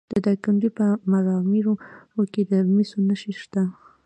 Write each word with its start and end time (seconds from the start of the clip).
د 0.11 0.13
دایکنډي 0.25 0.69
په 0.77 0.85
میرامور 1.11 2.25
کې 2.33 2.41
د 2.51 2.53
مسو 2.73 2.97
نښې 3.07 3.31
شته. 3.41 3.63